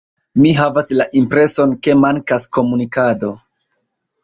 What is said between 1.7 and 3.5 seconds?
ke mankas komunikado.